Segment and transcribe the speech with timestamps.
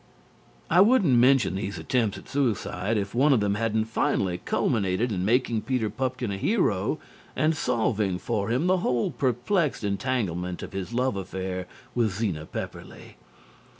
[0.67, 5.23] I wouldn't mention these attempts at suicide if one of them hadn't finally culminated in
[5.23, 6.97] making Peter Pupkin a hero
[7.35, 13.13] and solving for him the whole perplexed entanglement of his love affair with Zena Pepperleigh.